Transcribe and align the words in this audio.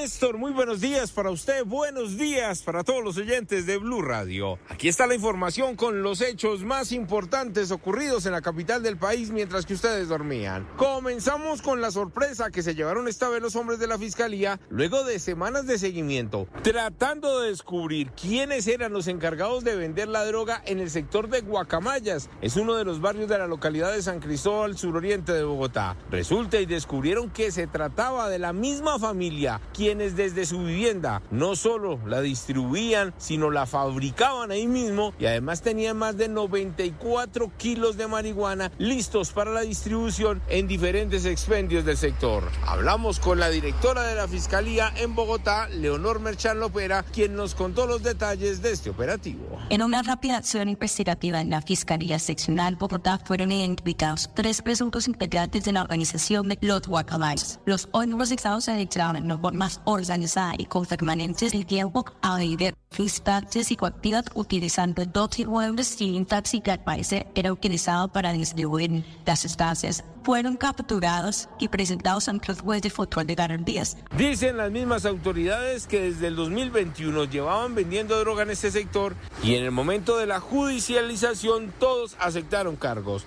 Néstor, 0.00 0.38
muy 0.38 0.52
buenos 0.52 0.80
días 0.80 1.10
para 1.10 1.28
usted, 1.28 1.64
buenos 1.64 2.16
días 2.16 2.62
para 2.62 2.84
todos 2.84 3.02
los 3.02 3.16
oyentes 3.16 3.66
de 3.66 3.78
Blue 3.78 4.00
Radio. 4.00 4.56
Aquí 4.68 4.86
está 4.86 5.08
la 5.08 5.16
información 5.16 5.74
con 5.74 6.04
los 6.04 6.20
hechos 6.20 6.62
más 6.62 6.92
importantes 6.92 7.72
ocurridos 7.72 8.24
en 8.24 8.30
la 8.30 8.40
capital 8.40 8.80
del 8.80 8.96
país 8.96 9.30
mientras 9.32 9.66
que 9.66 9.74
ustedes 9.74 10.08
dormían. 10.08 10.68
Comenzamos 10.76 11.62
con 11.62 11.80
la 11.80 11.90
sorpresa 11.90 12.52
que 12.52 12.62
se 12.62 12.76
llevaron 12.76 13.08
esta 13.08 13.28
vez 13.28 13.42
los 13.42 13.56
hombres 13.56 13.80
de 13.80 13.88
la 13.88 13.98
fiscalía 13.98 14.60
luego 14.70 15.02
de 15.02 15.18
semanas 15.18 15.66
de 15.66 15.78
seguimiento, 15.78 16.46
tratando 16.62 17.40
de 17.40 17.48
descubrir 17.48 18.12
quiénes 18.12 18.68
eran 18.68 18.92
los 18.92 19.08
encargados 19.08 19.64
de 19.64 19.74
vender 19.74 20.06
la 20.06 20.24
droga 20.24 20.62
en 20.64 20.78
el 20.78 20.90
sector 20.90 21.28
de 21.28 21.40
Guacamayas. 21.40 22.30
Es 22.40 22.54
uno 22.56 22.76
de 22.76 22.84
los 22.84 23.00
barrios 23.00 23.28
de 23.28 23.38
la 23.38 23.48
localidad 23.48 23.92
de 23.92 24.02
San 24.02 24.20
Cristóbal, 24.20 24.78
suroriente 24.78 25.32
de 25.32 25.42
Bogotá. 25.42 25.96
Resulta 26.08 26.60
y 26.60 26.66
descubrieron 26.66 27.30
que 27.30 27.50
se 27.50 27.66
trataba 27.66 28.28
de 28.28 28.38
la 28.38 28.52
misma 28.52 29.00
familia 29.00 29.60
quienes 29.88 30.16
desde 30.16 30.44
su 30.44 30.58
vivienda 30.58 31.22
no 31.30 31.56
solo 31.56 31.98
la 32.04 32.20
distribuían, 32.20 33.14
sino 33.16 33.50
la 33.50 33.64
fabricaban 33.64 34.50
ahí 34.50 34.66
mismo 34.66 35.14
y 35.18 35.24
además 35.24 35.62
tenían 35.62 35.96
más 35.96 36.18
de 36.18 36.28
94 36.28 37.50
kilos 37.56 37.96
de 37.96 38.06
marihuana 38.06 38.70
listos 38.76 39.30
para 39.30 39.50
la 39.50 39.62
distribución 39.62 40.42
en 40.50 40.68
diferentes 40.68 41.24
expendios 41.24 41.86
del 41.86 41.96
sector. 41.96 42.44
Hablamos 42.66 43.18
con 43.18 43.40
la 43.40 43.48
directora 43.48 44.02
de 44.02 44.14
la 44.14 44.28
Fiscalía 44.28 44.92
en 44.94 45.14
Bogotá, 45.14 45.70
Leonor 45.70 46.20
Merchan 46.20 46.60
Lopera, 46.60 47.02
quien 47.02 47.34
nos 47.34 47.54
contó 47.54 47.86
los 47.86 48.02
detalles 48.02 48.60
de 48.60 48.72
este 48.72 48.90
operativo. 48.90 49.58
En 49.70 49.82
una 49.82 50.02
rápida 50.02 50.36
acción 50.36 50.68
investigativa 50.68 51.40
en 51.40 51.48
la 51.48 51.62
Fiscalía 51.62 52.18
Seccional 52.18 52.76
Bogotá 52.76 53.20
fueron 53.24 53.52
identificados 53.52 54.28
tres 54.34 54.60
presuntos 54.60 55.08
integrantes 55.08 55.64
de 55.64 55.72
la 55.72 55.80
organización 55.80 56.46
de 56.46 56.58
los 56.60 56.82
Guacamayas. 56.86 57.60
Los 57.64 57.88
hoy 57.92 58.06
procesados 58.14 58.64
se 58.64 58.72
declararon 58.72 59.26
no 59.26 59.40
por 59.40 59.54
organizada 59.84 60.54
y 60.56 60.66
con 60.66 60.86
permanentes 60.86 61.54
el 61.54 61.66
tiempo 61.66 62.04
a 62.22 62.36
vender 62.36 62.74
sustancias 62.90 63.66
psicoactivas 63.66 64.24
utilizando 64.34 65.04
dos 65.04 65.38
inmuebles 65.38 65.88
sin 65.88 66.24
taxi 66.26 66.60
que 66.60 66.70
al 66.70 66.82
parecer 66.82 67.26
era 67.34 67.52
utilizado 67.52 68.08
para 68.08 68.32
distribuir 68.32 69.04
las 69.26 69.40
sustancias. 69.40 70.04
Fueron 70.24 70.56
capturados 70.56 71.48
y 71.58 71.68
presentados 71.68 72.28
ante 72.28 72.48
los 72.48 72.60
jueces 72.60 72.82
de 72.82 72.90
control 72.90 73.26
de 73.26 73.34
garantías. 73.34 73.96
Dicen 74.16 74.56
las 74.56 74.70
mismas 74.70 75.04
autoridades 75.04 75.86
que 75.86 76.00
desde 76.00 76.26
el 76.28 76.36
2021 76.36 77.24
llevaban 77.24 77.74
vendiendo 77.74 78.18
droga 78.18 78.42
en 78.42 78.50
este 78.50 78.70
sector 78.70 79.14
y 79.42 79.54
en 79.54 79.64
el 79.64 79.70
momento 79.70 80.16
de 80.16 80.26
la 80.26 80.40
judicialización 80.40 81.72
todos 81.78 82.16
aceptaron 82.20 82.76
cargos. 82.76 83.26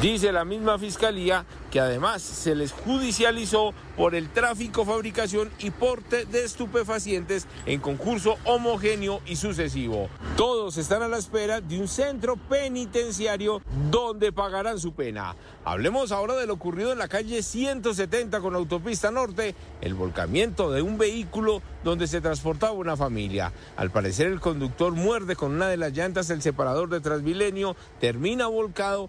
Dice 0.00 0.32
la 0.32 0.44
misma 0.44 0.78
fiscalía 0.78 1.44
que 1.70 1.78
además 1.78 2.22
se 2.22 2.54
les 2.54 2.72
judicializó 2.72 3.72
por 3.96 4.14
el 4.14 4.30
tráfico, 4.30 4.84
fabricación 4.84 5.50
y 5.58 5.70
porte 5.70 6.24
de 6.24 6.44
estupefacientes 6.44 7.46
en 7.66 7.80
concurso 7.80 8.36
homogéneo 8.44 9.20
y 9.26 9.36
sucesivo. 9.36 10.08
Todos 10.36 10.76
están 10.76 11.02
a 11.02 11.08
la 11.08 11.18
espera 11.18 11.60
de 11.60 11.78
un 11.78 11.88
centro 11.88 12.36
penitenciario 12.36 13.62
donde 13.90 14.32
pagarán 14.32 14.80
su 14.80 14.92
pena. 14.92 15.36
Hablemos 15.64 16.10
ahora 16.10 16.34
de 16.34 16.46
lo 16.46 16.54
ocurrido 16.54 16.92
en 16.92 16.98
la 16.98 17.08
calle 17.08 17.42
170 17.42 18.40
con 18.40 18.54
autopista 18.54 19.10
norte, 19.10 19.54
el 19.80 19.94
volcamiento 19.94 20.70
de 20.72 20.82
un 20.82 20.98
vehículo 20.98 21.62
donde 21.84 22.06
se 22.06 22.20
transportaba 22.20 22.72
una 22.72 22.96
familia. 22.96 23.52
Al 23.76 23.90
parecer 23.90 24.26
el 24.26 24.40
conductor 24.40 24.92
muerde 24.92 25.36
con 25.36 25.52
una 25.52 25.68
de 25.68 25.76
las 25.76 25.92
llantas 25.92 26.30
el 26.30 26.42
separador 26.42 26.88
de 26.88 27.00
Transmilenio, 27.00 27.76
termina 28.00 28.46
volcado, 28.46 29.08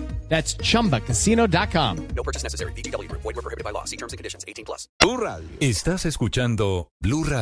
That's 0.31 0.55
chumbacasino.com. 0.55 2.07
No 2.15 2.23
purchase 2.23 2.43
necessary. 2.43 2.71
VGW 2.71 3.09
Group. 3.09 3.21
Void 3.21 3.35
were 3.35 3.41
prohibited 3.43 3.65
by 3.65 3.71
law. 3.71 3.83
See 3.83 3.97
terms 3.97 4.13
and 4.13 4.17
conditions. 4.17 4.45
18 4.47 4.63
plus. 4.63 4.87
Blue 4.97 5.17
Radio. 5.17 5.49
Estás 5.59 6.05
escuchando 6.05 6.87
Blue 7.01 7.25
Radio. 7.25 7.39